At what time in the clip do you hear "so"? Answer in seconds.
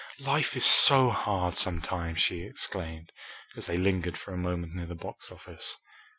0.65-1.11